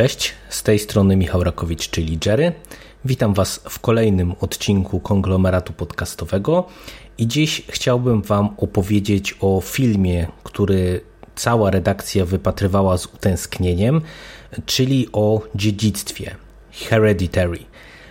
[0.00, 2.52] Cześć, z tej strony Michał Rakowicz, czyli Jerry.
[3.04, 6.64] Witam Was w kolejnym odcinku konglomeratu podcastowego
[7.18, 11.00] i dziś chciałbym Wam opowiedzieć o filmie, który
[11.34, 14.00] cała redakcja wypatrywała z utęsknieniem,
[14.66, 16.34] czyli o dziedzictwie
[16.72, 17.58] Hereditary.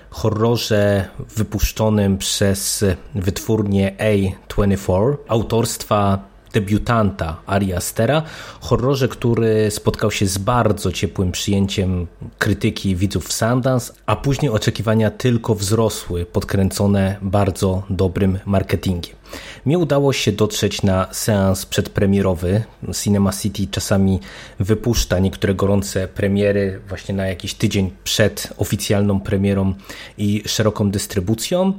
[0.09, 8.21] Horrorze wypuszczonym przez wytwórnię A24 autorstwa debiutanta Ari Astera,
[8.61, 15.11] horrorze, który spotkał się z bardzo ciepłym przyjęciem krytyki widzów w Sundance, a później oczekiwania
[15.11, 19.18] tylko wzrosły, podkręcone bardzo dobrym marketingiem.
[19.65, 22.63] Mi udało się dotrzeć na seans przedpremierowy.
[23.03, 24.19] Cinema City czasami
[24.59, 29.73] wypuszcza niektóre gorące premiery właśnie na jakiś tydzień przed oficjalną premierą
[30.17, 31.73] i szeroką dystrybucją.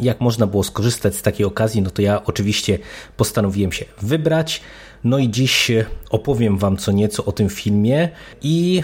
[0.00, 2.78] Jak można było skorzystać z takiej okazji, no to ja oczywiście
[3.16, 4.60] postanowiłem się wybrać.
[5.04, 5.70] No i dziś
[6.10, 8.08] opowiem Wam co nieco o tym filmie
[8.42, 8.82] i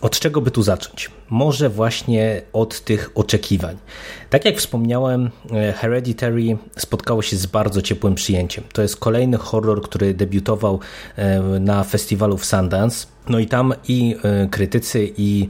[0.00, 1.10] od czego by tu zacząć?
[1.30, 3.76] Może właśnie od tych oczekiwań.
[4.30, 8.64] Tak jak wspomniałem, e, Hereditary spotkało się z bardzo ciepłym przyjęciem.
[8.72, 10.80] To jest kolejny horror, który debiutował
[11.16, 13.06] e, na festiwalu w Sundance.
[13.28, 15.48] No i tam i e, krytycy, i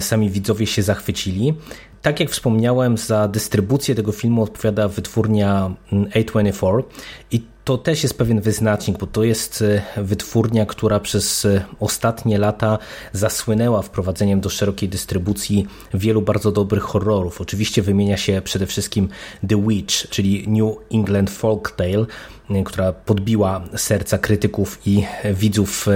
[0.00, 1.54] sami widzowie się zachwycili.
[2.02, 6.82] Tak jak wspomniałem, za dystrybucję tego filmu odpowiada wytwórnia mm, A24
[7.30, 9.62] i to też jest pewien wyznacznik, bo to jest
[9.96, 12.78] e, wytwórnia, która przez e, ostatnie lata
[13.12, 17.40] zasłynęła wprowadzeniem do szerokiej dystrybucji wielu bardzo dobrych horrorów.
[17.40, 19.08] Oczywiście wymienia się przede wszystkim
[19.48, 22.06] The Witch, czyli New England Folk Tale,
[22.50, 25.86] e, która podbiła serca krytyków i widzów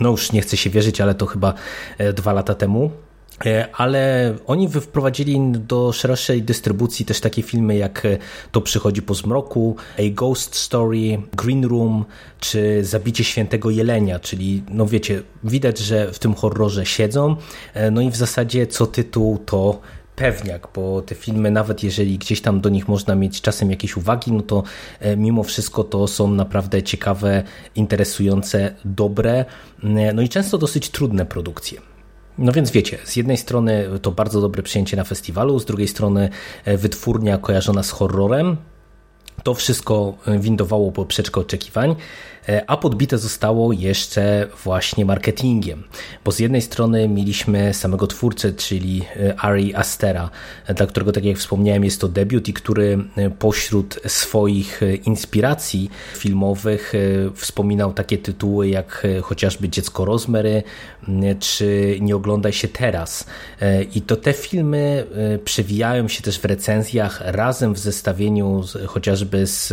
[0.00, 1.54] no już nie chcę się wierzyć, ale to chyba
[2.14, 2.90] dwa lata temu.
[3.44, 8.18] E, ale oni wprowadzili do szerszej dystrybucji też takie filmy jak e,
[8.52, 12.04] To przychodzi po zmroku, A Ghost Story, Green Room
[12.40, 17.36] czy Zabicie Świętego Jelenia, czyli no wiecie, widać, że w tym horrorze siedzą,
[17.74, 19.80] e, no i w zasadzie co tytuł to
[20.16, 24.32] pewniak, bo te filmy, nawet jeżeli gdzieś tam do nich można mieć czasem jakieś uwagi,
[24.32, 24.62] no to
[25.16, 27.42] mimo wszystko to są naprawdę ciekawe,
[27.74, 29.44] interesujące, dobre,
[30.14, 31.95] no i często dosyć trudne produkcje.
[32.38, 36.30] No więc wiecie, z jednej strony to bardzo dobre przyjęcie na festiwalu, z drugiej strony
[36.64, 38.56] e, wytwórnia kojarzona z horrorem.
[39.42, 41.96] To wszystko windowało poprzeczkę oczekiwań.
[42.48, 45.84] E, a podbite zostało jeszcze właśnie marketingiem,
[46.24, 50.30] bo z jednej strony mieliśmy samego twórcę, czyli e, Ari Astera,
[50.76, 56.92] dla którego, tak jak wspomniałem, jest to debiut i który e, pośród swoich inspiracji filmowych
[57.34, 60.62] wspominał takie tytuły jak chociażby Dziecko Rozmery,
[61.40, 63.26] czy Nie oglądaj się teraz.
[63.94, 65.06] I to te filmy
[65.44, 69.72] przewijają się też w recenzjach razem w zestawieniu chociażby z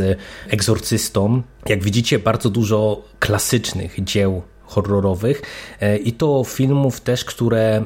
[0.50, 1.42] Egzorcystą.
[1.70, 5.42] Jak widzicie, bardzo dużo dużo klasycznych dzieł horrorowych
[5.82, 7.84] e, i to filmów też, które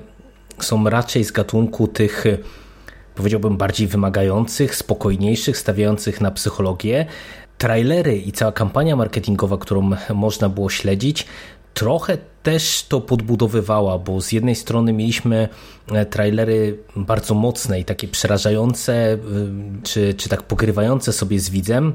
[0.60, 2.26] są raczej z gatunku tych
[3.16, 7.06] powiedziałbym bardziej wymagających, spokojniejszych, stawiających na psychologię.
[7.58, 11.26] Trailery i cała kampania marketingowa, którą można było śledzić,
[11.74, 15.50] trochę też to podbudowywała, bo z jednej strony mieliśmy
[15.92, 19.18] e, trailery bardzo mocne i takie przerażające, e,
[19.84, 21.94] czy, czy tak pogrywające sobie z widzem,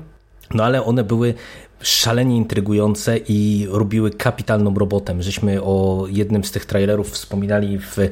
[0.55, 1.35] no ale one były
[1.83, 5.23] szalenie intrygujące i robiły kapitalną robotę.
[5.23, 8.09] Żeśmy o jednym z tych trailerów wspominali w e,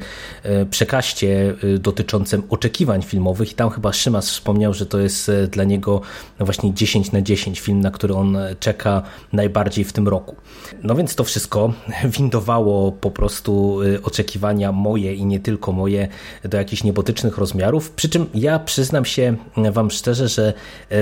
[0.65, 5.63] przekaście e, dotyczącym oczekiwań filmowych i tam chyba Szymas wspomniał, że to jest e, dla
[5.63, 6.01] niego
[6.39, 10.35] właśnie 10 na 10 film, na który on czeka najbardziej w tym roku.
[10.83, 11.73] No więc to wszystko
[12.17, 16.07] windowało po prostu oczekiwania moje i nie tylko moje
[16.43, 17.91] do jakichś niebotycznych rozmiarów.
[17.91, 19.35] Przy czym ja przyznam się
[19.71, 20.53] Wam szczerze, że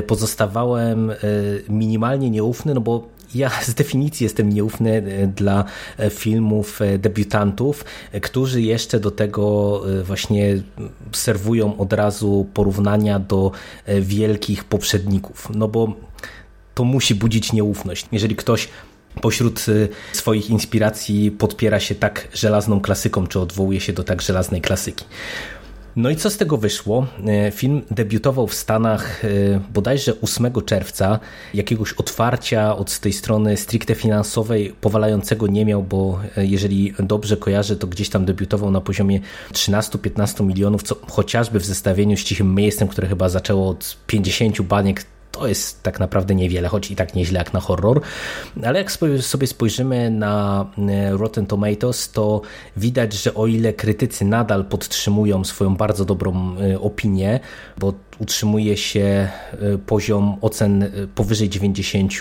[0.07, 1.11] pozostawałem
[1.69, 5.65] minimalnie nieufny nieufny, no bo ja z definicji jestem nieufny e, dla
[5.97, 7.85] e, filmów e, debiutantów,
[8.21, 10.61] którzy jeszcze do tego właśnie
[11.11, 13.51] serwują od razu porównania do
[14.01, 15.49] wielkich poprzedników.
[15.55, 15.93] No bo
[16.75, 18.05] to musi budzić nieufność.
[18.11, 18.67] Jeżeli ktoś
[19.21, 19.65] pośród
[20.13, 25.05] swoich inspiracji podpiera się tak żelazną klasyką, czy odwołuje się do tak żelaznej klasyki.
[25.99, 27.07] No i co z tego wyszło?
[27.27, 29.27] E, film debiutował w Stanach e,
[29.73, 31.19] bodajże 8 czerwca.
[31.53, 37.75] Jakiegoś otwarcia od tej strony stricte finansowej powalającego nie miał, bo e, jeżeli dobrze kojarzę,
[37.75, 39.19] to gdzieś tam debiutował na poziomie
[39.51, 45.05] 13-15 milionów, co chociażby w zestawieniu z Cichym Miejscem, które chyba zaczęło od 50 baniek
[45.31, 48.01] to jest tak naprawdę niewiele, choć i tak nieźle jak na horror.
[48.63, 48.91] Ale jak
[49.21, 52.41] sobie spojrzymy na e, Rotten Tomatoes, to
[52.77, 57.39] widać, że o ile krytycy nadal podtrzymują swoją bardzo dobrą e, opinię,
[57.77, 62.13] bo utrzymuje się e, poziom ocen powyżej 90,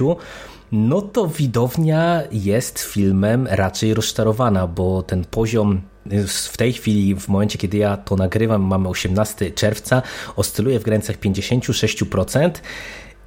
[0.73, 5.81] no to widownia jest filmem raczej rozczarowana, bo ten poziom
[6.27, 10.03] w tej chwili, w momencie kiedy ja to nagrywam, mamy 18 czerwca,
[10.37, 12.51] oscyluje w granicach 56%.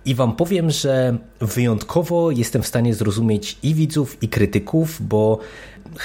[0.05, 5.39] I wam powiem, że wyjątkowo jestem w stanie zrozumieć i widzów, i krytyków, bo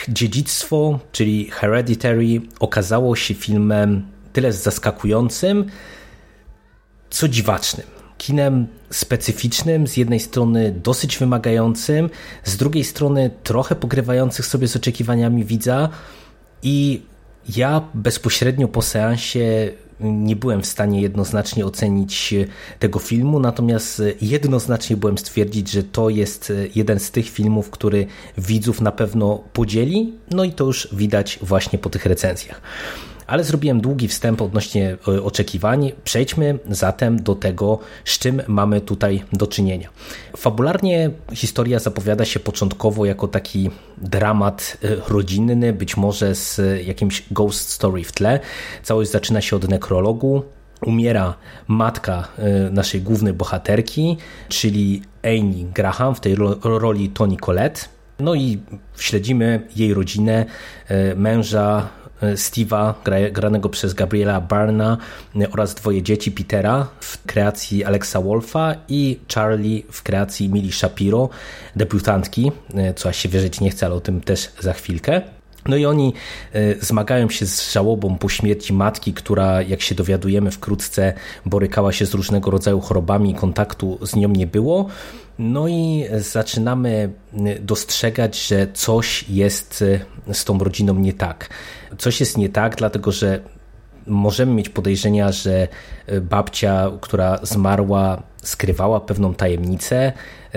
[0.09, 5.67] dziedzictwo, czyli Hereditary, okazało się filmem tyle zaskakującym,
[7.11, 7.87] co dziwacznym.
[8.19, 12.11] Kinem specyficznym, z jednej strony dosyć wymagającym,
[12.45, 15.89] z drugiej strony trochę pogrywających sobie z oczekiwaniami widza
[16.63, 17.03] i
[17.57, 19.71] ja bezpośrednio po seansie
[20.01, 22.35] nie byłem w stanie jednoznacznie ocenić
[22.79, 28.07] tego filmu, natomiast jednoznacznie byłem stwierdzić, że to jest jeden z tych filmów, który
[28.39, 32.61] widzów na pewno podzieli, no i to już widać właśnie po tych recenzjach.
[33.27, 35.93] Ale zrobiłem długi wstęp odnośnie e, oczekiwań.
[36.05, 39.89] Przejdźmy zatem do tego, z czym mamy tutaj do czynienia.
[40.37, 47.69] Fabularnie historia zapowiada się początkowo jako taki dramat e, rodzinny, być może z jakimś ghost
[47.69, 48.41] story w tle.
[48.83, 50.43] Całość zaczyna się od nekrologu,
[50.83, 51.35] umiera
[51.69, 54.17] matka e, naszej głównej bohaterki,
[54.49, 57.81] czyli Amy Graham w tej roli Toni Collette.
[58.19, 58.59] No i
[58.99, 60.47] śledzimy jej rodzinę,
[61.17, 61.89] męża,
[62.23, 62.95] Steve'a,
[63.33, 64.99] granego przez Gabriela Barna
[65.41, 71.29] e, oraz dwoje dzieci Petera w kreacji Alexa Wolfa i Charlie w kreacji Mili Shapiro,
[71.77, 75.23] debiutantki, e, co się wierzyć nie chcę, ale o tym też za chwilkę.
[75.69, 76.13] No i oni
[76.81, 81.13] zmagają się z żałobą po śmierci matki, która, jak się dowiadujemy wkrótce,
[81.47, 84.87] borykała się z różnego rodzaju chorobami, kontaktu z nią nie było.
[85.39, 87.13] No i zaczynamy
[87.61, 89.85] dostrzegać, że coś jest
[90.33, 91.51] z tą rodziną nie tak.
[91.99, 93.41] Coś jest nie tak, dlatego że
[94.07, 95.69] możemy mieć podejrzenia, że
[96.23, 100.13] babcia, która zmarła, skrywała pewną tajemnicę,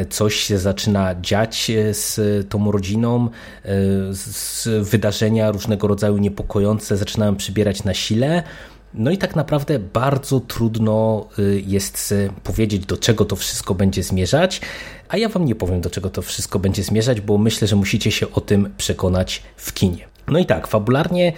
[0.10, 3.30] coś się zaczyna dziać z tą rodziną,
[4.12, 8.44] z wydarzenia różnego rodzaju niepokojące zaczynają przybierać na sile.
[8.94, 11.28] No i tak naprawdę bardzo trudno
[11.66, 14.62] jest powiedzieć, do czego to wszystko będzie zmierzać,
[15.10, 18.12] a ja Wam nie powiem, do czego to wszystko będzie zmierzać, bo myślę, że musicie
[18.12, 20.08] się o tym przekonać w kinie.
[20.32, 21.34] No i tak, fabularnie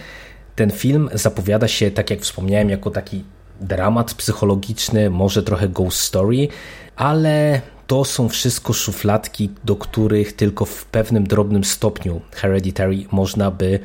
[0.56, 3.24] ten film zapowiada się, tak jak wspomniałem, jako taki
[3.60, 6.48] dramat psychologiczny, może trochę ghost story,
[6.96, 13.78] ale to są wszystko szufladki, do których tylko w pewnym drobnym stopniu Hereditary można by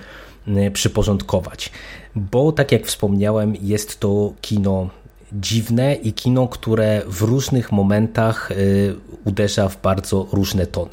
[0.74, 1.72] przyporządkować
[2.18, 4.90] bo tak jak wspomniałem, jest to kino
[5.34, 8.96] dziwne i kino, które w różnych momentach y,
[9.26, 10.92] uderza w bardzo różne tony.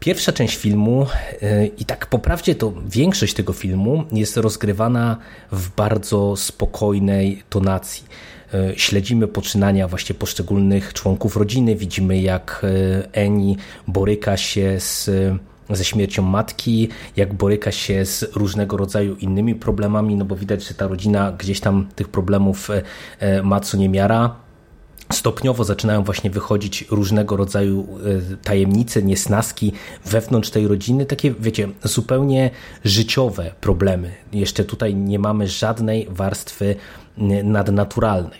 [0.00, 1.06] Pierwsza część filmu
[1.42, 5.16] y, i tak poprawdzie to większość tego filmu jest rozgrywana
[5.52, 8.04] w bardzo spokojnej tonacji.
[8.54, 12.66] Y, śledzimy poczynania właśnie poszczególnych członków rodziny, widzimy jak
[13.12, 13.56] Eni
[13.86, 15.10] boryka się z
[15.76, 20.74] ze śmiercią matki, jak boryka się z różnego rodzaju innymi problemami, no bo widać, że
[20.74, 22.82] ta rodzina gdzieś tam tych problemów e,
[23.18, 24.34] e, ma co niemiara.
[25.12, 27.88] Stopniowo zaczynają właśnie wychodzić różnego rodzaju
[28.32, 29.72] e, tajemnice, niesnaski
[30.06, 32.50] wewnątrz tej rodziny, takie wiecie, zupełnie
[32.84, 34.12] życiowe problemy.
[34.32, 36.76] Jeszcze tutaj nie mamy żadnej warstwy
[37.44, 38.38] nadnaturalnej.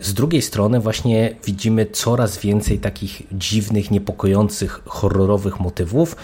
[0.00, 6.16] Z drugiej strony właśnie widzimy coraz więcej takich dziwnych, niepokojących, horrorowych motywów.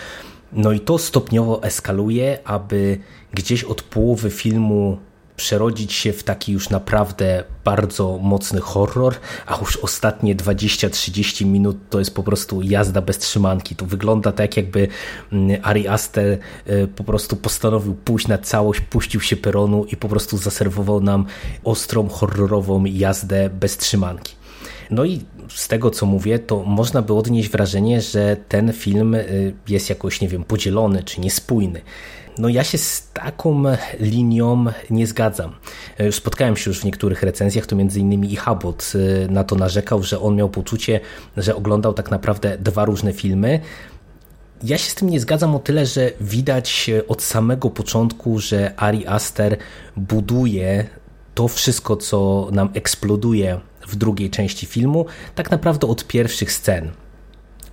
[0.53, 2.99] No i to stopniowo eskaluje, aby
[3.33, 4.99] gdzieś od połowy filmu
[5.37, 9.15] przerodzić się w taki już naprawdę bardzo mocny horror,
[9.47, 13.77] a już ostatnie 20-30 minut to jest po prostu jazda bez trzymanki.
[13.77, 14.89] To wygląda tak, jakby
[15.33, 16.39] mm, Ari Aster
[16.69, 21.27] y, po prostu postanowił pójść na całość, puścił się peronu i po prostu zaserwował nam
[21.65, 24.35] ostrą, horrorową jazdę bez trzymanki.
[24.91, 29.55] No i z tego co mówię, to można by odnieść wrażenie, że ten film y,
[29.69, 31.81] jest jakoś, nie wiem, podzielony czy niespójny.
[32.39, 33.63] No ja się z taką
[34.01, 35.53] linią nie zgadzam.
[35.99, 39.57] E, spotkałem się już w niektórych recenzjach, to między innymi i Habot e, na to
[39.57, 41.01] narzekał, że on miał poczucie,
[41.37, 43.61] że oglądał tak naprawdę dwa różne filmy.
[44.63, 49.07] Ja się z tym nie zgadzam o tyle, że widać od samego początku, że Ari
[49.07, 49.57] Aster
[49.97, 50.85] buduje
[51.35, 56.91] to wszystko, co nam eksploduje w drugiej części filmu, tak naprawdę od pierwszych scen.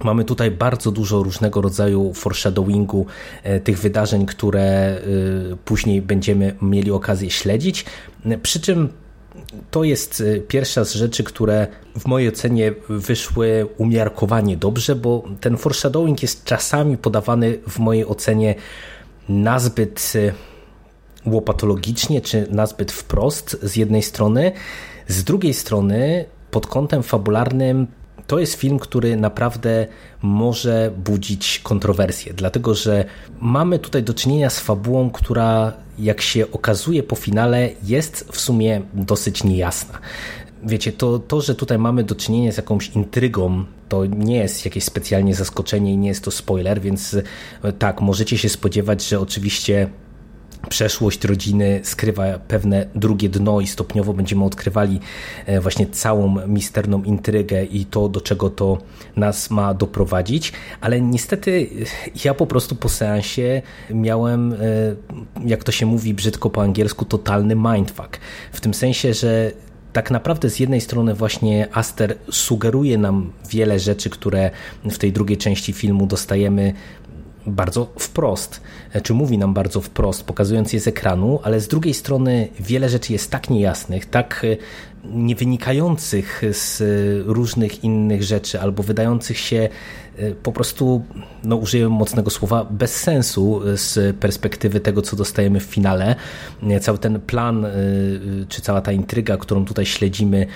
[0.04, 3.06] Mamy tutaj bardzo dużo różnego rodzaju foreshadowingu
[3.44, 5.02] e, tych wydarzeń, które e,
[5.66, 7.86] później będziemy mieli okazję śledzić.
[8.44, 8.90] Przy czym
[9.72, 11.68] to jest e, pierwsza z rzeczy, które
[12.00, 18.56] w mojej ocenie wyszły umiarkowanie dobrze, bo ten foreshadowing jest czasami podawany w mojej ocenie
[19.30, 20.14] nazbyt
[21.26, 24.52] łopatologicznie, czy nazbyt wprost z jednej strony.
[25.08, 27.88] Z drugiej strony, pod kątem fabularnym,
[28.32, 29.88] to jest film, który naprawdę
[30.22, 33.06] może budzić kontrowersje, dlatego że
[33.42, 38.82] mamy tutaj do czynienia z fabułą, która, jak się okazuje po finale, jest w sumie
[38.94, 40.00] dosyć niejasna.
[40.64, 44.84] Wiecie, to, to, że tutaj mamy do czynienia z jakąś intrygą, to nie jest jakieś
[44.84, 47.18] specjalnie zaskoczenie i nie jest to spoiler, więc
[47.80, 49.90] tak, możecie się spodziewać, że oczywiście
[50.70, 55.00] przeszłość rodziny skrywa pewne drugie dno i stopniowo będziemy odkrywali
[55.46, 58.78] e, właśnie całą misterną intrygę i to, do czego to
[59.16, 61.70] nas ma doprowadzić, ale niestety
[62.26, 64.58] ja po prostu po seansie miałem, e,
[65.46, 68.18] jak to się mówi brzydko po angielsku, totalny mindfuck.
[68.52, 69.52] W tym sensie, że
[69.94, 74.52] tak naprawdę z jednej strony właśnie Aster sugeruje nam wiele rzeczy, które
[74.92, 76.74] w tej drugiej części filmu dostajemy
[77.46, 78.62] bardzo wprost,
[79.04, 83.14] czy mówi nam bardzo wprost, pokazując je z ekranu, ale z drugiej strony wiele rzeczy
[83.14, 84.58] jest tak niejasnych, tak e,
[85.06, 86.84] nie wynikających z
[87.28, 89.70] różnych innych rzeczy, albo wydających się
[90.18, 91.04] e, po prostu,
[91.44, 96.16] no użyję mocnego słowa, bez sensu z perspektywy tego, co dostajemy w finale.
[96.82, 97.72] Cały ten plan, e,
[98.50, 100.48] czy cała ta intryga, którą tutaj śledzimy,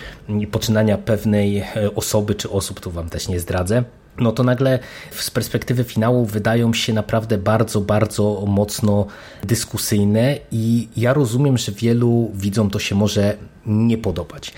[0.52, 1.64] poczynania pewnej
[1.96, 3.84] osoby czy osób, to wam też nie zdradzę
[4.18, 4.80] no to nagle
[5.12, 9.06] z perspektywy finału wydają się naprawdę bardzo, bardzo mocno
[9.44, 14.54] dyskusyjne i ja rozumiem, że wielu widzom to się może nie podobać.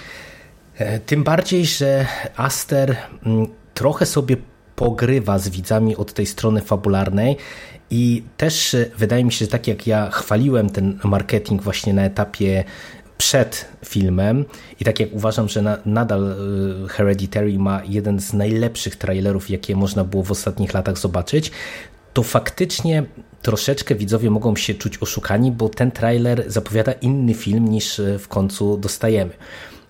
[0.77, 2.95] E, tym bardziej, że Aster
[3.25, 4.37] mm, trochę sobie
[4.75, 7.37] pogrywa z widzami od tej strony fabularnej
[7.89, 12.63] i też wydaje mi się, że tak jak ja chwaliłem ten marketing właśnie na etapie
[13.17, 14.45] przed filmem
[14.79, 16.35] i tak jak uważam, że na, nadal
[16.85, 21.51] y, Hereditary ma jeden z najlepszych trailerów, jakie można było w ostatnich latach zobaczyć,
[22.13, 23.03] to faktycznie
[23.41, 28.27] troszeczkę widzowie mogą się czuć oszukani, bo ten trailer zapowiada inny film niż y, w
[28.27, 29.31] końcu dostajemy.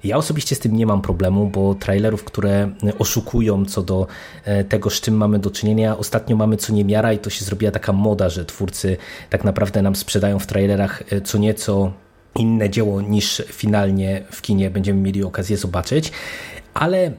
[0.03, 2.69] Ja osobiście z tym nie mam problemu, bo trailerów, które
[2.99, 4.07] oszukują co do
[4.43, 7.71] e, tego, z czym mamy do czynienia, ostatnio mamy co niemiara i to się zrobiła
[7.71, 8.97] taka moda, że twórcy
[9.29, 11.91] tak naprawdę nam sprzedają w trailerach e, co nieco
[12.37, 16.11] inne dzieło niż finalnie w kinie będziemy mieli okazję zobaczyć.
[16.73, 17.11] Ale e,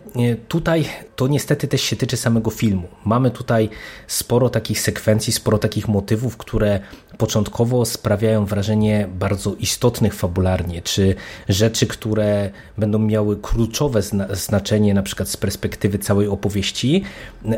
[0.48, 0.84] tutaj
[1.18, 2.88] to niestety też się tyczy samego filmu.
[3.04, 3.68] Mamy tutaj
[4.06, 6.80] sporo takich sekwencji, sporo takich motywów, które
[7.18, 11.14] początkowo sprawiają wrażenie bardzo istotnych fabularnie, czy
[11.48, 17.04] rzeczy, które będą miały kluczowe znaczenie na przykład z perspektywy całej opowieści,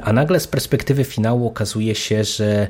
[0.02, 2.68] a nagle z perspektywy finału okazuje się, że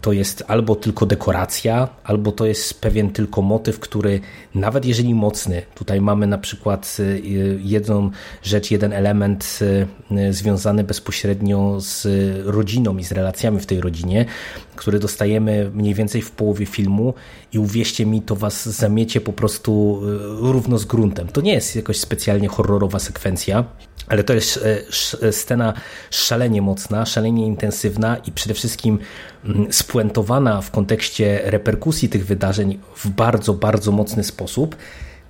[0.00, 4.20] to jest albo tylko dekoracja, albo to jest pewien tylko motyw, który
[4.54, 7.22] nawet jeżeli mocny, tutaj mamy na przykład y,
[7.62, 8.10] jedną
[8.42, 9.58] rzecz, jeden element
[10.18, 12.06] y, związany bezpośrednio z
[12.46, 14.24] rodziną i z relacjami w tej rodzinie,
[14.76, 17.14] który dostajemy mniej więcej w połowie filmu
[17.52, 21.28] i uwierzcie mi, to was zamiecie po prostu y, równo z gruntem.
[21.28, 23.64] To nie jest jakoś specjalnie horrorowa sekwencja,
[24.08, 24.64] ale to jest
[25.30, 25.74] scena
[26.10, 28.98] szalenie mocna, szalenie intensywna i przede wszystkim
[29.44, 34.76] mm, spuentowana w kontekście reperkusji tych wydarzeń w bardzo, bardzo mocny sposób.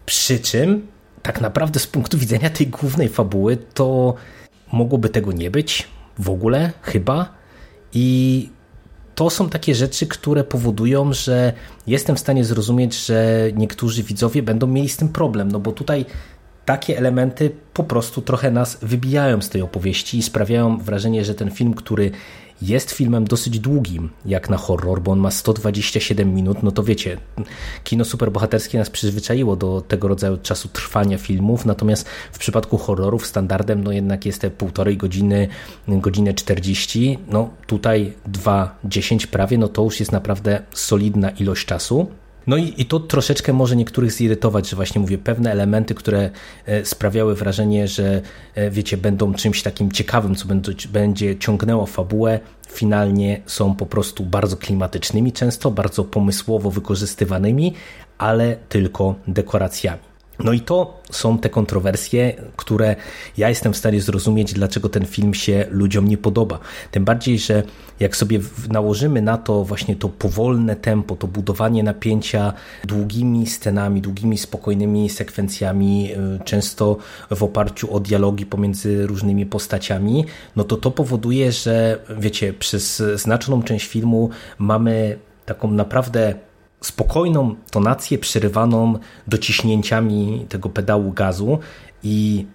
[0.07, 0.87] Przy czym
[1.27, 4.15] tak naprawdę z punktu widzenia tej głównej fabuły to
[4.73, 7.35] mogłoby tego nie być w ogóle, chyba.
[7.93, 8.49] I
[9.15, 11.53] to są takie rzeczy, które powodują, że
[11.87, 16.05] jestem w stanie zrozumieć, że niektórzy widzowie będą mieli z tym problem, no bo tutaj
[16.65, 21.51] takie elementy po prostu trochę nas wybijają z tej opowieści i sprawiają wrażenie, że ten
[21.51, 22.11] film, który
[22.63, 27.17] jest filmem dosyć długim, jak na horror, bo on ma 127 minut, no to wiecie,
[27.85, 33.85] kino superbohaterskie nas przyzwyczaiło do tego rodzaju czasu trwania filmów, natomiast w przypadku horrorów standardem
[33.85, 35.49] no jednak jest te półtorej godziny,
[35.89, 42.07] godzinę 40, no tutaj 2.10 prawie, no to już jest naprawdę solidna ilość czasu.
[42.47, 46.31] No i, i to troszeczkę może niektórych zirytować, że właśnie mówię, pewne elementy, które
[46.67, 48.23] e, sprawiały wrażenie, że
[48.55, 54.25] e, wiecie, będą czymś takim ciekawym, co będzie, będzie ciągnęło fabułę, finalnie są po prostu
[54.25, 57.75] bardzo klimatycznymi, często bardzo pomysłowo wykorzystywanymi,
[58.19, 60.06] ale tylko dekoracjami.
[60.39, 62.97] No i to są te kontrowersje, które
[63.37, 66.59] ja jestem w stanie zrozumieć, dlaczego ten film się ludziom nie podoba.
[66.91, 67.63] Tym bardziej, że
[68.01, 68.41] jak sobie
[68.71, 72.53] nałożymy na to właśnie to powolne tempo, to budowanie napięcia
[72.85, 76.97] długimi scenami, długimi, spokojnymi sekwencjami, y, często
[77.31, 80.25] w oparciu o dialogi pomiędzy różnymi postaciami,
[80.57, 86.35] no to to powoduje, że wiecie, przez znaczną część filmu mamy taką naprawdę
[86.87, 91.59] spokojną tonację przerywaną dociśnięciami tego pedału gazu
[92.03, 92.47] i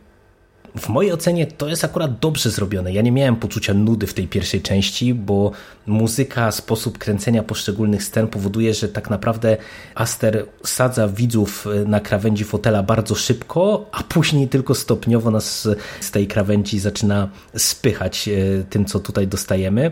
[0.78, 2.94] w mojej ocenie to jest akurat dobrze zrobione.
[2.94, 5.52] Ja nie miałem poczucia nudy w tej pierwszej części, bo
[5.86, 9.58] muzyka, sposób kręcenia poszczególnych scen powoduje, że tak naprawdę
[9.96, 15.68] Aster sadza widzów na krawędzi fotela bardzo szybko, a później tylko stopniowo nas
[16.00, 19.92] z tej krawędzi zaczyna spychać e, tym, co tutaj dostajemy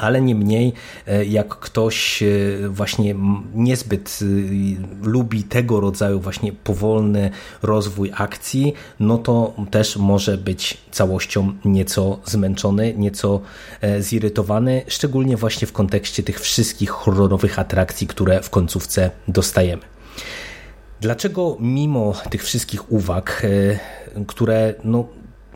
[0.00, 0.72] ale niemniej
[1.06, 2.26] e, jak ktoś e,
[2.68, 3.14] właśnie
[3.54, 4.24] niezbyt e,
[5.08, 7.30] lubi tego rodzaju właśnie powolny
[7.62, 13.40] rozwój akcji, no to też może być całością nieco zmęczony, nieco
[14.00, 19.82] zirytowany, szczególnie właśnie w kontekście tych wszystkich horrorowych atrakcji, które w końcówce dostajemy.
[21.00, 23.46] Dlaczego mimo tych wszystkich uwag,
[24.26, 25.08] które no,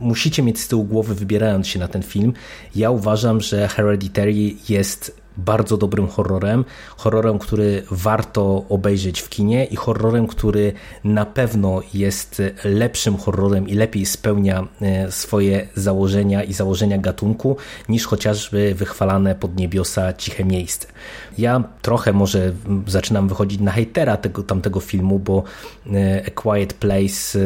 [0.03, 2.33] musicie mieć z tyłu głowy, wybierając się na ten film.
[2.75, 4.33] Ja uważam, że Hereditary
[4.69, 6.65] jest bardzo dobrym horrorem,
[6.97, 10.73] horrorem, który warto obejrzeć w kinie i horrorem, który
[11.05, 17.57] na pewno jest lepszym horrorem i lepiej spełnia e, swoje założenia i założenia gatunku
[17.89, 20.89] niż chociażby wychwalane pod niebiosa Ciche Miejsce.
[21.39, 22.53] Ja trochę może
[22.87, 25.43] zaczynam wychodzić na hejtera tego, tamtego filmu, bo
[25.93, 27.39] e, A Quiet Place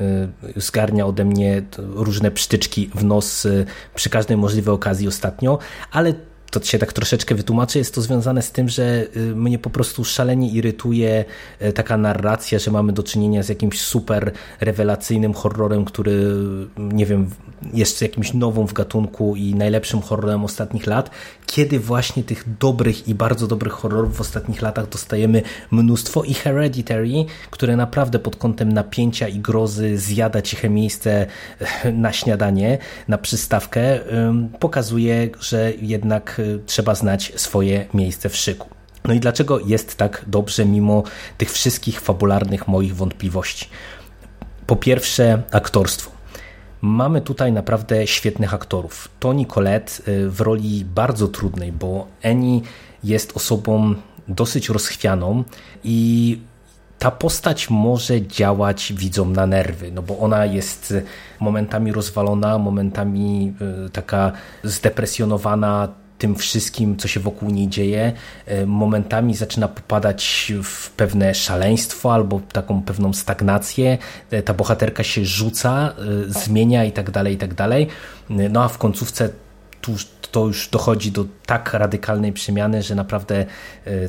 [0.00, 3.46] e, zgarnia ode mnie różne psztyczki w nos
[3.94, 5.58] przy każdej możliwej okazji ostatnio,
[5.92, 6.14] ale
[6.52, 10.04] to się tak troszeczkę wytłumaczy, jest to związane z tym, że y, mnie po prostu
[10.04, 11.24] szalenie irytuje
[11.62, 16.34] y, taka narracja, że mamy do czynienia z jakimś super rewelacyjnym horrorem, który,
[16.78, 17.30] nie wiem,
[17.74, 21.10] jest jakimś nową w gatunku i najlepszym horrorem ostatnich lat,
[21.46, 27.24] kiedy właśnie tych dobrych i bardzo dobrych horrorów w ostatnich latach dostajemy mnóstwo i Hereditary,
[27.50, 31.26] które naprawdę pod kątem napięcia i grozy zjada ciche miejsce
[31.84, 32.78] y, na śniadanie,
[33.08, 34.00] na przystawkę,
[34.60, 38.68] pokazuje, że jednak trzeba znać swoje miejsce w szyku.
[39.04, 41.02] No i dlaczego jest tak dobrze mimo
[41.38, 43.68] tych wszystkich fabularnych moich wątpliwości?
[44.66, 46.10] Po pierwsze, aktorstwo.
[46.80, 49.08] Mamy tutaj naprawdę świetnych aktorów.
[49.20, 52.62] Toni Collette y, w roli bardzo trudnej, bo Eni
[53.04, 53.94] jest osobą
[54.28, 55.44] dosyć rozchwianą
[55.84, 56.38] i
[56.98, 60.94] ta postać może działać widzom na nerwy, no bo ona jest
[61.40, 63.54] momentami rozwalona, momentami
[63.86, 64.32] y, taka
[64.64, 65.88] zdepresjonowana,
[66.22, 68.12] tym wszystkim, co się wokół niej dzieje,
[68.46, 73.98] e, momentami zaczyna popadać w pewne szaleństwo albo taką pewną stagnację.
[74.30, 77.86] E, ta bohaterka się rzuca, e, zmienia i tak dalej, i tak dalej.
[78.30, 79.30] No a w końcówce
[79.80, 79.92] tu,
[80.30, 83.46] to już dochodzi do tak radykalnej przemiany, że naprawdę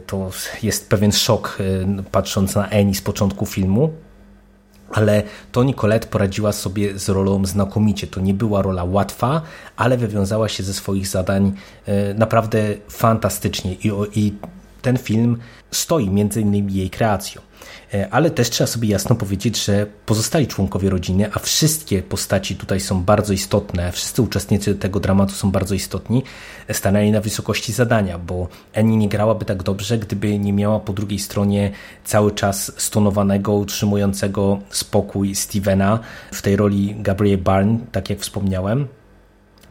[0.08, 0.32] to
[0.64, 1.58] jest pewien szok
[2.12, 3.94] patrząc na Eni z początku filmu
[4.92, 8.08] ale Toni Collette poradziła sobie z rolą znakomicie.
[8.08, 9.42] To nie była rola łatwa,
[9.76, 11.54] ale wywiązała się ze swoich zadań
[11.86, 14.34] e, naprawdę fantastycznie i, i
[14.82, 15.38] ten film
[15.72, 17.42] stoi między innymi jej kreacją.
[17.94, 22.80] E, ale też trzeba sobie jasno powiedzieć, że pozostali członkowie rodziny, a wszystkie postaci tutaj
[22.80, 26.24] są bardzo istotne, wszyscy uczestnicy tego dramatu są bardzo istotni,
[26.72, 31.20] stanęli na wysokości zadania, bo Annie nie grałaby tak dobrze, gdyby nie miała po drugiej
[31.20, 31.72] stronie
[32.04, 36.00] cały czas stonowanego, utrzymującego spokój Stevena
[36.32, 38.88] w tej roli Gabriel Byrne, tak jak wspomniałem.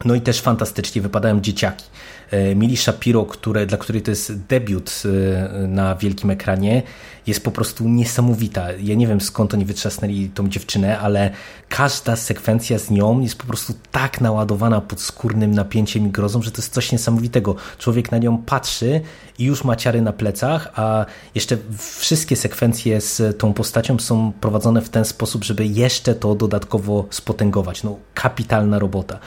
[0.05, 1.85] No i też fantastycznie wypadają dzieciaki.
[2.33, 6.83] E, Mili Shapiro, które, dla której to jest debiut e, na wielkim ekranie,
[7.27, 8.71] jest po prostu niesamowita.
[8.71, 11.31] Ja nie wiem skąd oni wytrzasnęli tą dziewczynę, ale
[11.69, 16.57] każda sekwencja z nią jest po prostu tak naładowana podskórnym napięciem i grozą, że to
[16.61, 17.55] jest coś niesamowitego.
[17.77, 19.01] Człowiek na nią patrzy
[19.39, 24.81] i już ma ciary na plecach, a jeszcze wszystkie sekwencje z tą postacią są prowadzone
[24.81, 27.83] w ten sposób, żeby jeszcze to dodatkowo spotęgować.
[27.83, 29.19] No, kapitalna robota.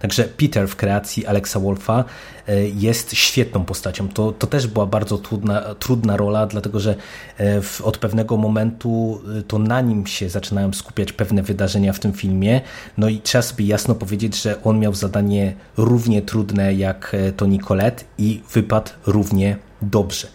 [0.00, 2.04] Także Peter w kreacji Alexa Wolfa
[2.48, 4.08] e, jest świetną postacią.
[4.08, 6.94] To, to też była bardzo trudna, trudna rola, dlatego że
[7.36, 11.98] e, w, od pewnego momentu e, to na nim się zaczynają skupiać pewne wydarzenia w
[11.98, 12.60] tym filmie.
[12.98, 18.04] No i trzeba sobie jasno powiedzieć, że on miał zadanie równie trudne jak Toni Collette
[18.18, 20.28] i wypadł równie dobrze.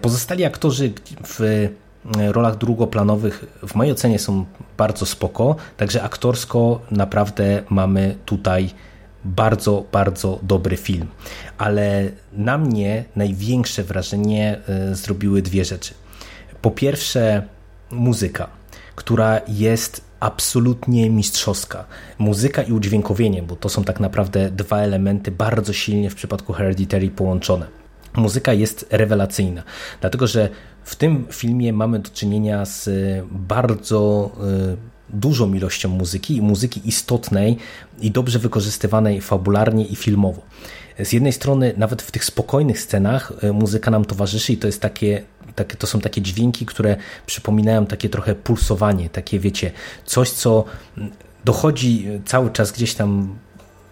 [0.00, 0.92] Pozostali aktorzy
[1.24, 1.68] w
[2.04, 4.44] rolach drugoplanowych w mojej ocenie są
[4.76, 8.70] bardzo spoko, także aktorsko naprawdę mamy tutaj
[9.24, 11.06] bardzo, bardzo dobry film.
[11.58, 15.94] Ale na mnie największe wrażenie e, zrobiły dwie rzeczy.
[16.62, 17.42] Po pierwsze,
[17.90, 18.48] muzyka.
[18.94, 21.84] która jest absolutnie mistrzowska.
[22.18, 27.08] Muzyka i udźwiękowienie, bo to są tak naprawdę dwa elementy bardzo silnie w przypadku Hereditary
[27.08, 27.66] połączone.
[28.16, 29.62] Muzyka jest rewelacyjna,
[30.00, 30.48] dlatego że
[30.84, 32.90] w tym filmie mamy do czynienia z
[33.30, 34.30] bardzo
[34.76, 34.76] y,
[35.12, 37.56] dużą ilością muzyki i muzyki istotnej
[38.00, 40.42] i dobrze wykorzystywanej fabularnie i filmowo.
[40.98, 44.80] Z jednej strony, nawet w tych spokojnych scenach y, muzyka nam towarzyszy i to jest
[44.80, 45.22] takie,
[45.54, 46.96] takie, to są takie dźwięki, które
[47.26, 49.70] przypominają takie trochę pulsowanie, takie wiecie,
[50.04, 50.64] coś co
[51.44, 53.38] dochodzi cały czas gdzieś tam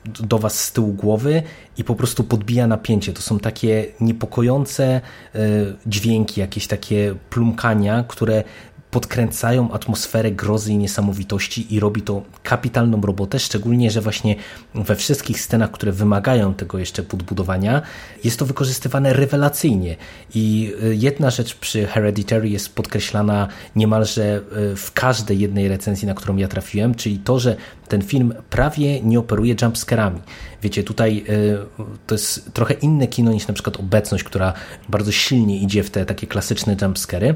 [0.04, 1.42] do was z tyłu głowy
[1.78, 3.12] i po prostu podbija napięcie.
[3.12, 5.00] To są takie niepokojące
[5.35, 5.38] y,
[5.87, 8.44] dźwięki, jakieś takie plumkania, które
[8.90, 14.37] podkręcają atmosferę grozy i niesamowitości i robi to kapitalną robotę, szczególnie, że właśnie
[14.74, 17.83] we wszystkich scenach, które wymagają tego jeszcze podbudowania,
[18.24, 19.96] jest to wykorzystywane rewelacyjnie.
[20.35, 24.40] I y, jedna rzecz przy Hereditary jest podkreślana niemalże
[24.72, 27.57] y, w każdej jednej recenzji, na którą ja trafiłem, czyli to, że
[27.88, 30.20] ten film prawie nie operuje jumpscarami.
[30.62, 34.53] Wiecie, tutaj y, to jest trochę inne kino niż na przykład Obecność, która
[34.88, 37.35] bardzo silnie idzie w te takie klasyczne jumpscary.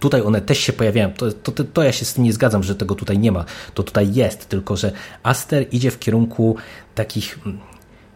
[0.00, 1.12] Tutaj one też się pojawiają.
[1.12, 3.44] To, to, to, ja się z tym nie zgadzam, że tego tutaj nie ma.
[3.74, 6.56] To tutaj jest, tylko że Aster idzie w kierunku
[6.94, 7.58] takich mm,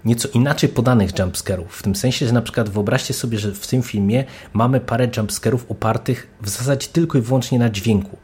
[0.05, 1.77] nieco inaczej podanych jumpscarów.
[1.77, 5.71] W tym sensie, że na przykład wyobraźcie sobie, że w tym filmie mamy parę jumpscarów
[5.71, 8.17] opartych w zasadzie tylko i wyłącznie na dźwięku.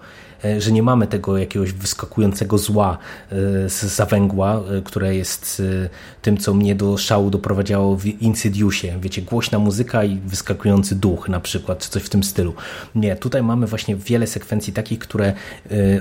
[0.44, 2.98] E, że nie mamy tego jakiegoś wyskakującego zła
[3.30, 3.36] e,
[3.68, 5.62] z zawęgła, e, które jest
[6.22, 8.98] tym, co mnie do szału doprowadziło w Insidiousie.
[9.00, 12.54] Wiecie, głośna muzyka i wyskakujący duch na przykład, czy coś w tym stylu.
[12.94, 15.32] Nie, tutaj mamy właśnie wiele sekwencji takich, które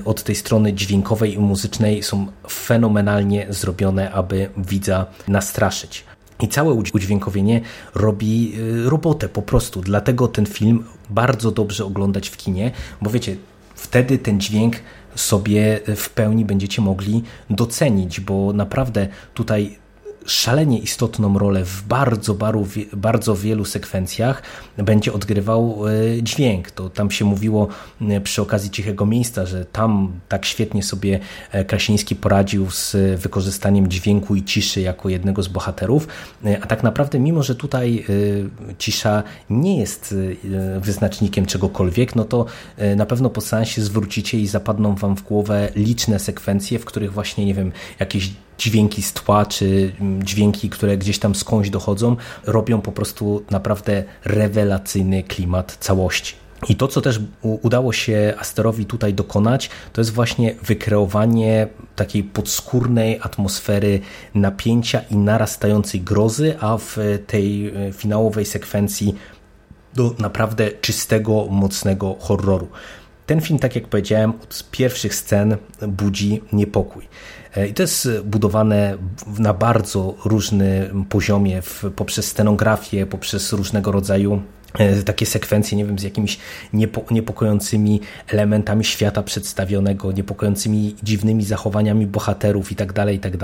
[0.06, 6.04] od tej strony dźwiękowej i muzycznej są fenomenalnie zrobione, aby widza nastraszyć.
[6.40, 7.62] I całe udźwiękowienie
[7.96, 8.54] robi
[8.86, 9.82] robotę po prostu.
[9.82, 13.36] Dlatego ten film bardzo dobrze oglądać w kinie, bo wiecie,
[13.82, 14.76] wtedy ten dźwięk
[15.16, 19.78] sobie w pełni będziecie mogli docenić, bo naprawdę tutaj
[20.26, 22.38] szalenie istotną rolę w bardzo,
[22.94, 24.44] bardzo wielu sekwencjach
[24.78, 26.72] będzie odgrywał e, dźwięk.
[26.72, 27.68] To tam się mówiło
[28.02, 31.20] e, przy okazji Cichego Miejsca, że tam tak świetnie sobie
[31.52, 36.08] e, Krasiński poradził z wykorzystaniem dźwięku i ciszy jako jednego z bohaterów,
[36.62, 38.06] a tak naprawdę mimo, że tutaj
[38.78, 40.16] cisza nie jest
[40.80, 42.46] wyznacznikiem czegokolwiek, no to
[42.96, 47.46] na pewno po seansie zwrócicie i zapadną Wam w głowę liczne sekwencje, w których właśnie,
[47.46, 52.82] nie wiem, jakieś dźwięki z tła, czy mm, dźwięki, które gdzieś tam skądś dochodzą, robią
[52.82, 56.36] po prostu naprawdę rewelacyjny klimat całości.
[56.70, 63.20] I to, co też udało się Asterowi tutaj dokonać, to jest właśnie wykreowanie takiej podskórnej
[63.22, 64.00] atmosfery
[64.36, 66.98] napięcia i narastającej grozy, a w
[67.28, 69.16] tej e, finałowej sekwencji
[69.94, 72.68] do naprawdę czystego, mocnego horroru.
[73.26, 75.58] Ten film, tak jak powiedziałem, od pierwszych scen
[75.88, 77.08] budzi niepokój.
[77.56, 78.98] E, I to jest budowane
[79.40, 81.62] na bardzo różnym poziomie,
[81.96, 84.42] poprzez scenografię, poprzez różnego rodzaju
[84.80, 86.40] e, takie sekwencje, nie wiem, z jakimiś
[86.74, 93.38] niepo, niepokojącymi elementami świata przedstawionego, niepokojącymi dziwnymi zachowaniami bohaterów i tak dalej, i tak.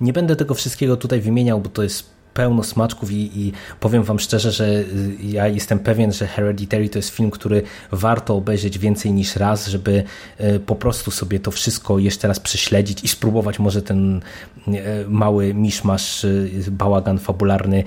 [0.00, 4.18] Nie będę tego wszystkiego tutaj wymieniał, bo to jest pełno smaczków i, i, powiem wam
[4.18, 7.62] szczerze, że y, ja jestem pewien, że Hereditary to jest film, który
[7.92, 10.04] warto obejrzeć więcej niż raz, żeby
[10.40, 14.20] y, po prostu sobie to wszystko jeszcze raz prześledzić i spróbować może ten
[14.68, 14.72] y,
[15.08, 16.26] mały miszmasz,
[16.70, 17.84] bałagan fabularny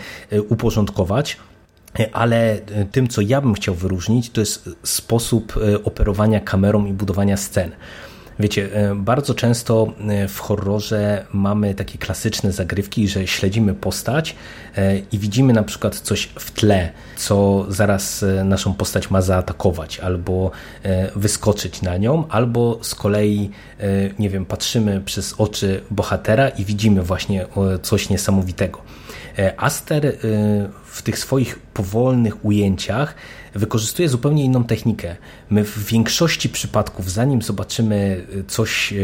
[0.49, 1.37] uporządkować.
[2.13, 2.59] Ale
[2.91, 7.71] tym, co ja bym chciał wyróżnić, to jest sposób operowania kamerą i budowania scen.
[8.39, 14.35] Wiecie, e, bardzo często e, w horrorze mamy takie klasyczne zagrywki, że śledzimy postać
[14.77, 20.51] e, i widzimy na przykład coś w tle, co zaraz naszą postać ma zaatakować albo
[21.15, 23.49] wyskoczyć na nią, albo z kolei,
[24.19, 27.45] nie wiem, patrzymy przez oczy bohatera i widzimy właśnie
[27.81, 28.81] coś niesamowitego.
[29.57, 30.17] Aster
[30.85, 33.15] w tych swoich powolnych ujęciach
[33.55, 35.15] wykorzystuje zupełnie inną technikę.
[35.49, 38.95] My w większości przypadków, zanim zobaczymy coś e,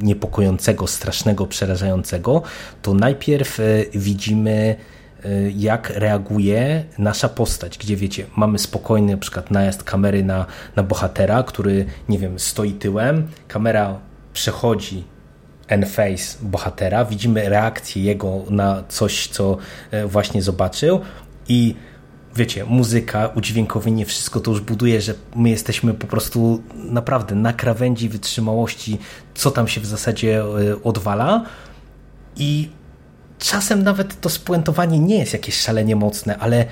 [0.00, 2.42] niepokojącego, strasznego, przerażającego,
[2.82, 4.76] to najpierw e, widzimy
[5.24, 10.82] e, jak reaguje nasza postać, gdzie wiecie, mamy spokojny na przykład najazd kamery na, na
[10.82, 13.98] bohatera, który, nie wiem, stoi tyłem, kamera
[14.32, 15.04] przechodzi
[15.68, 19.56] N-face bohatera, widzimy reakcję jego na coś, co
[20.06, 21.00] właśnie zobaczył
[21.48, 21.74] i
[22.36, 28.08] wiecie, muzyka, udźwiękowienie, wszystko to już buduje, że my jesteśmy po prostu naprawdę na krawędzi
[28.08, 28.98] wytrzymałości,
[29.34, 30.44] co tam się w zasadzie e,
[30.82, 31.44] odwala.
[32.36, 32.68] I
[33.38, 36.66] czasem nawet to spuentowanie nie jest jakieś szalenie mocne, ale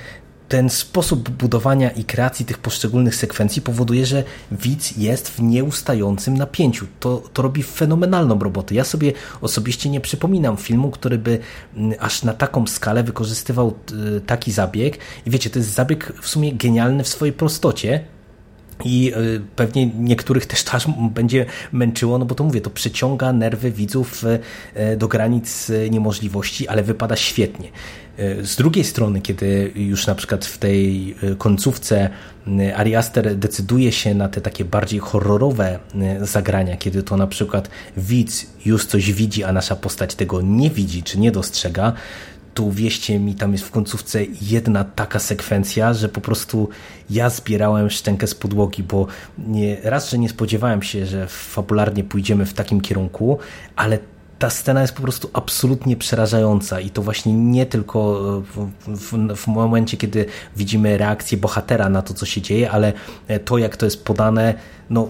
[0.49, 6.87] ten sposób budowania i kreacji tych poszczególnych sekwencji powoduje, że widz jest w nieustającym napięciu.
[7.01, 8.75] To, to robi fenomenalną robotę.
[8.75, 11.39] Ja sobie osobiście nie przypominam filmu, który by
[11.77, 13.75] mm, aż na taką skalę wykorzystywał
[14.17, 14.99] y, taki zabieg.
[15.27, 18.05] I wiecie, to jest zabieg w sumie genialny w swojej prostocie,
[18.85, 23.71] i y, pewnie niektórych też aż będzie męczyło, no bo to mówię, to przyciąga nerwy
[23.71, 27.69] widzów y, do granic niemożliwości, ale wypada świetnie.
[28.19, 32.11] Y, z drugiej strony, kiedy już na przykład w tej końcówce
[32.77, 35.79] Ari Aster decyduje się na te takie bardziej horrorowe
[36.23, 41.03] zagrania, kiedy to na przykład widz już coś widzi, a nasza postać tego nie widzi
[41.03, 41.93] czy nie dostrzega,
[42.55, 46.69] tu wieście mi, tam jest w końcówce jedna taka sekwencja, że po prostu
[47.11, 49.07] ja zbierałem szczękę z podłogi, bo
[49.39, 53.39] nie, raz, że nie spodziewałem się, że fabularnie pójdziemy w takim kierunku,
[53.77, 53.99] ale
[54.45, 59.47] ta scena jest po prostu absolutnie przerażająca i to właśnie nie tylko w, w, w,
[59.47, 60.27] momencie, kiedy
[60.57, 62.93] widzimy reakcję bohatera na to, co się dzieje, ale
[63.45, 64.55] to, jak to jest podane,
[64.91, 65.09] no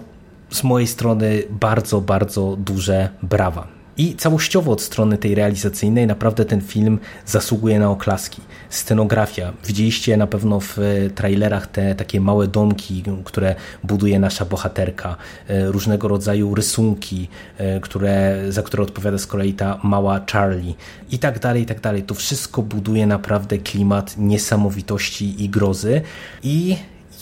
[0.49, 3.67] z mojej strony bardzo, bardzo duże brawa.
[3.97, 8.41] I całościowo od strony tej realizacyjnej naprawdę ten film zasługuje na oklaski.
[8.69, 9.53] Scenografia.
[9.65, 15.15] Widzieliście na pewno w e, trailerach te takie małe domki, które buduje nasza bohaterka.
[15.47, 20.73] E, różnego rodzaju rysunki, e, które, za które odpowiada z kolei ta mała Charlie.
[21.11, 22.03] I tak dalej, i tak dalej.
[22.03, 26.01] To wszystko buduje naprawdę klimat niesamowitości i grozy.
[26.43, 26.77] I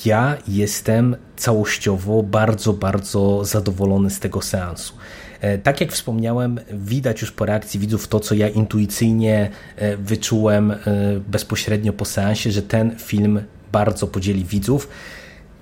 [0.06, 4.94] ja jestem całościowo bardzo, bardzo zadowolony z tego seansu.
[5.44, 10.72] E, tak jak wspomniałem, widać już po reakcji widzów to, co ja intuicyjnie e, wyczułem
[10.72, 10.78] e,
[11.28, 14.88] bezpośrednio po seansie, że ten film bardzo podzieli widzów.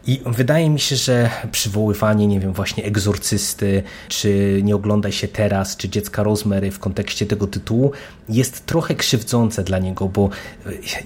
[0.07, 5.77] I wydaje mi się, że przywoływanie, nie wiem, właśnie egzorcysty, czy nie oglądaj się teraz,
[5.77, 7.91] czy dziecka Rosemary w kontekście tego tytułu
[8.29, 10.29] jest trochę krzywdzące dla niego, bo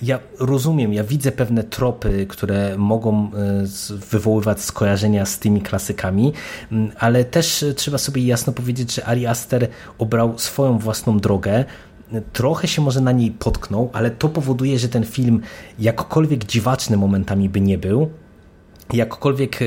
[0.02, 6.34] ja rozumiem, ja widzę pewne tropy, które mogą e, wywoływać skojarzenia z tymi klasykami,
[7.00, 11.66] ale też trzeba sobie jasno powiedzieć, że Ari Aster obrał swoją własną drogę,
[12.34, 15.42] trochę się może na niej potknął, ale to powoduje, że ten film
[15.80, 18.10] jakkolwiek dziwaczny momentami by nie był,
[18.94, 19.66] jakkolwiek e,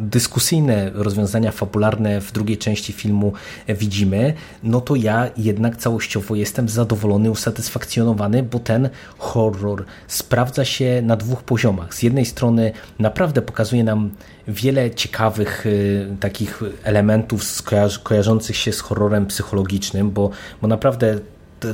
[0.00, 3.32] dyskusyjne rozwiązania fabularne w drugiej części filmu
[3.68, 11.16] widzimy, no to ja jednak całościowo jestem zadowolony, usatysfakcjonowany, bo ten horror sprawdza się na
[11.16, 11.94] dwóch poziomach.
[11.94, 14.10] Z jednej strony naprawdę pokazuje nam
[14.48, 17.62] wiele ciekawych e, takich elementów
[18.02, 20.30] kojarzących się z horrorem psychologicznym, bo,
[20.62, 21.18] bo naprawdę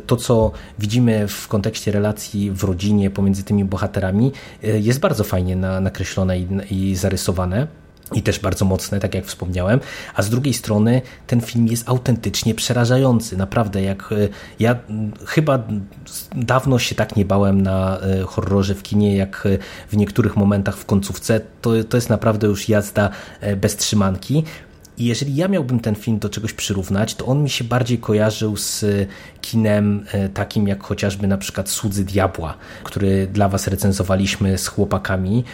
[0.07, 4.33] to, co widzimy w kontekście relacji w rodzinie pomiędzy tymi bohaterami,
[4.65, 6.39] e, jest bardzo fajnie nakreślone
[6.71, 7.67] i, zarysowane.
[8.13, 9.81] I też bardzo mocne, tak jak wspomniałem,
[10.15, 13.37] a z drugiej strony ten film jest autentycznie przerażający.
[13.37, 14.77] Naprawdę, jak e, ja
[15.27, 15.59] chyba
[16.35, 19.49] dawno się tak nie bałem na e, horrorze w kinie, jak
[19.89, 21.41] w niektórych momentach w końcówce.
[21.63, 23.11] To, to jest naprawdę już jazda
[23.57, 24.45] bez trzymanki.
[24.99, 28.57] I jeżeli ja miałbym ten film do czegoś przyrównać, to on mi się bardziej kojarzył
[28.57, 28.85] z
[29.41, 32.55] kinem e, takim jak chociażby na przykład Słudzy Diabła,
[32.85, 35.45] który dla Was recenzowaliśmy z chłopakami,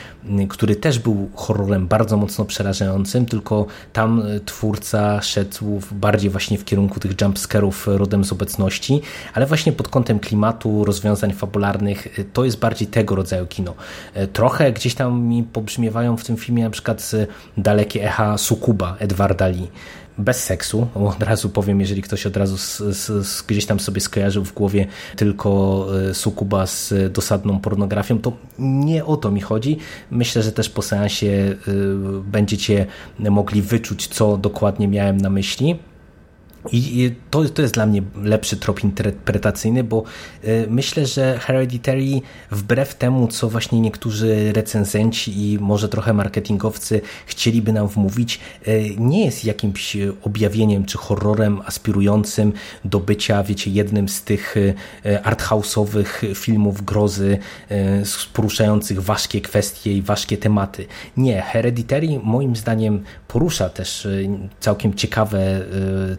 [0.48, 6.64] który też był horrorem bardzo mocno przerażającym, tylko tam e, twórca szedł bardziej właśnie w
[6.64, 9.00] kierunku tych jumpscarów rodem z obecności,
[9.34, 13.74] ale właśnie pod kątem klimatu, rozwiązań fabularnych, e, to jest bardziej tego rodzaju kino.
[14.32, 17.10] Trochę gdzieś tam mi pobrzmiewają w tym filmie na przykład
[17.56, 19.68] dalekie echa Sukuba Edwarda Lee,
[20.18, 20.86] bez seksu.
[20.94, 24.86] Od razu powiem, jeżeli ktoś od razu z, z, gdzieś tam sobie skojarzył w głowie
[25.16, 29.78] tylko e, sukuba z dosadną pornografią, to nie o to mi chodzi.
[30.10, 31.56] Myślę, że też po seansie e,
[32.24, 32.86] będziecie
[33.18, 35.78] mogli wyczuć, co dokładnie miałem na myśli.
[36.72, 40.02] I to, to jest dla mnie lepszy trop interpretacyjny, bo
[40.44, 42.20] e, myślę, że Hereditary
[42.50, 49.24] wbrew temu, co właśnie niektórzy recenzenci i może trochę marketingowcy chcieliby nam wmówić, e, nie
[49.24, 52.52] jest jakimś objawieniem czy horrorem aspirującym
[52.84, 54.54] do bycia, wiecie, jednym z tych
[55.04, 57.38] e, arthouse'owych filmów grozy
[58.32, 60.86] poruszających ważkie kwestie i ważkie tematy.
[61.16, 64.08] Nie, Hereditary moim zdaniem porusza też
[64.60, 65.60] całkiem ciekawe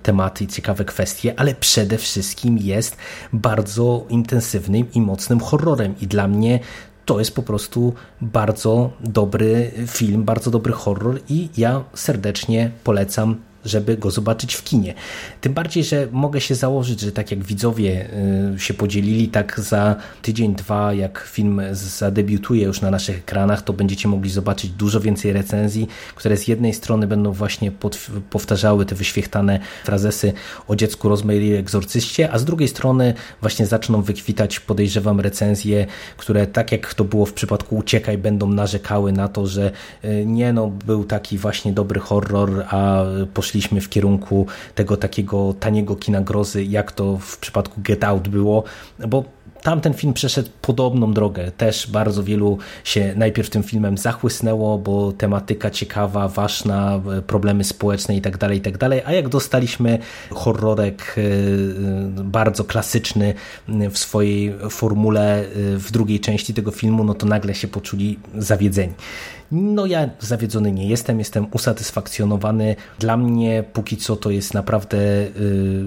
[0.04, 2.98] tematy tematy i ciekawe kwestie, ale przede wszystkim jest
[3.34, 5.96] bardzo intensywnym i mocnym horrorem.
[6.02, 6.60] I dla mnie
[7.06, 13.98] to jest po prostu bardzo dobry film, bardzo dobry horror i ja serdecznie polecam żeby
[13.98, 14.94] go zobaczyć w kinie.
[15.42, 18.10] Tym bardziej, że mogę się założyć, że tak jak widzowie
[18.56, 23.74] y, się podzielili, tak za tydzień, dwa, jak film zadebiutuje już na naszych ekranach, to
[23.74, 27.72] będziecie mogli zobaczyć dużo więcej recenzji, które z jednej strony będą właśnie
[28.30, 30.34] powtarzały te wyświechtane frazesy
[30.68, 35.86] o dziecku Rosemary i egzorcyście, a z drugiej strony właśnie zaczną wykwitać, podejrzewam, recenzje,
[36.18, 39.72] które tak jak to było w przypadku Uciekaj, będą narzekały na to, że
[40.06, 43.04] y, nie no, był taki właśnie dobry horror, a
[43.52, 48.64] poszliśmy w kierunku tego takiego taniego kina grozy, jak to w przypadku Get Out było,
[49.08, 49.24] bo
[49.62, 51.52] Tamten film przeszedł podobną drogę.
[51.52, 58.38] Też bardzo wielu się najpierw tym filmem zachłysnęło, bo tematyka ciekawa, ważna, problemy społeczne itd.,
[58.38, 61.74] tak itd., tak a jak dostaliśmy horrorek y,
[62.24, 63.34] bardzo klasyczny
[63.68, 68.94] w swojej formule y, w drugiej części tego filmu, no to nagle się poczuli zawiedzeni.
[69.52, 72.76] No ja zawiedzony nie jestem, jestem usatysfakcjonowany.
[73.00, 75.84] Dla mnie póki co to jest naprawdę y,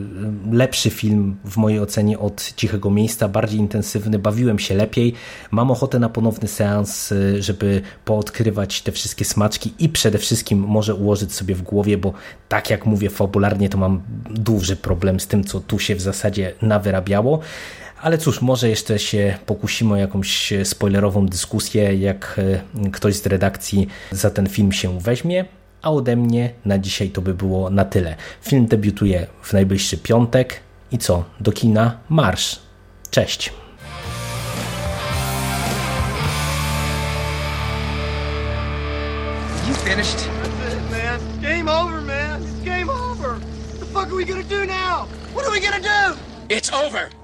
[0.53, 5.15] lepszy film w mojej ocenie od Cichego Miejsca, bardziej intensywny, bawiłem się lepiej.
[5.51, 10.95] Mam ochotę na ponowny seans, y, żeby poodkrywać te wszystkie smaczki i przede wszystkim może
[10.95, 12.13] ułożyć sobie w głowie, bo
[12.49, 16.55] tak jak mówię fabularnie, to mam duży problem z tym, co tu się w zasadzie
[16.63, 17.41] nawyrabiało.
[18.05, 22.41] Ale cóż, może jeszcze się pokusimy o jakąś spoilerową dyskusję, jak
[22.85, 25.45] e, ktoś z redakcji za ten film się weźmie.
[25.83, 28.17] A ode mnie na dzisiaj to by było na tyle.
[28.43, 30.61] Film debiutuje w najbliższy piątek.
[30.93, 31.25] I co?
[31.41, 32.59] Do kina marsz.
[33.11, 33.53] Cześć.
[39.69, 40.29] You finished?
[40.63, 41.21] That's it, man.
[41.43, 42.43] Game over, man.
[42.43, 43.31] It's game over.
[43.31, 45.07] What the fuck are we gonna do now?
[45.35, 46.19] What are we gonna do?
[46.49, 47.24] It's over.